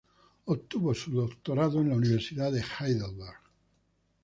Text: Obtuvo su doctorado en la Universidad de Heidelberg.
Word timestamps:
Obtuvo 0.47 0.95
su 0.95 1.11
doctorado 1.11 1.79
en 1.79 1.89
la 1.89 1.95
Universidad 1.95 2.51
de 2.51 2.63
Heidelberg. 2.63 3.37